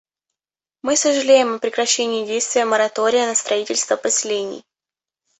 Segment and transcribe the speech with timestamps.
[0.81, 4.63] Мы сожалеем о прекращении действия моратория на строительство поселений.